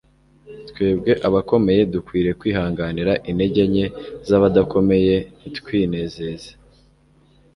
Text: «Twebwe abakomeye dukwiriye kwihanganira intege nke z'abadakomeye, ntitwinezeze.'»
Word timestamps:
«Twebwe 0.69 1.11
abakomeye 1.27 1.81
dukwiriye 1.93 2.33
kwihanganira 2.39 3.11
intege 3.29 3.61
nke 3.71 3.85
z'abadakomeye, 4.27 5.15
ntitwinezeze.'» 5.37 6.53